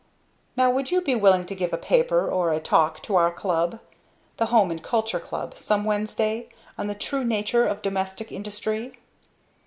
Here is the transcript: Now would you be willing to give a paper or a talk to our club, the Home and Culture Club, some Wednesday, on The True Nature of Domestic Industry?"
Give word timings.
Now 0.57 0.71
would 0.71 0.89
you 0.89 1.01
be 1.01 1.13
willing 1.13 1.45
to 1.45 1.53
give 1.53 1.71
a 1.73 1.77
paper 1.77 2.27
or 2.27 2.51
a 2.51 2.59
talk 2.59 3.03
to 3.03 3.15
our 3.17 3.31
club, 3.31 3.77
the 4.37 4.47
Home 4.47 4.71
and 4.71 4.83
Culture 4.83 5.19
Club, 5.19 5.53
some 5.59 5.85
Wednesday, 5.85 6.49
on 6.75 6.87
The 6.87 6.95
True 6.95 7.23
Nature 7.23 7.67
of 7.67 7.83
Domestic 7.83 8.31
Industry?" 8.31 8.97